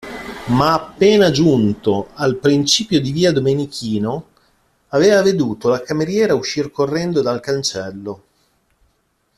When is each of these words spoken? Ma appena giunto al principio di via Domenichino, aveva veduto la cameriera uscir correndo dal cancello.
Ma 0.47 0.73
appena 0.73 1.29
giunto 1.29 2.09
al 2.15 2.37
principio 2.37 2.99
di 2.99 3.11
via 3.11 3.31
Domenichino, 3.31 4.29
aveva 4.87 5.21
veduto 5.21 5.69
la 5.69 5.83
cameriera 5.83 6.33
uscir 6.33 6.71
correndo 6.71 7.21
dal 7.21 7.39
cancello. 7.39 8.23